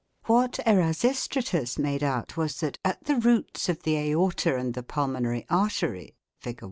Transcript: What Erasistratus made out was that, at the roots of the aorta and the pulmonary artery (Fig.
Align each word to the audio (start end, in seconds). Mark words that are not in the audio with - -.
What 0.25 0.53
Erasistratus 0.65 1.77
made 1.77 2.01
out 2.01 2.35
was 2.35 2.59
that, 2.61 2.79
at 2.83 3.03
the 3.03 3.17
roots 3.17 3.69
of 3.69 3.83
the 3.83 3.97
aorta 3.99 4.55
and 4.55 4.73
the 4.73 4.81
pulmonary 4.81 5.45
artery 5.47 6.15
(Fig. 6.39 6.59